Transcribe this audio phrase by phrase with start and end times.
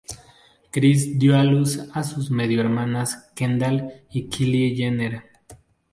[0.77, 5.21] Kris dio a luz a sus medio-hermanas, Kendall y Kylie Jenner.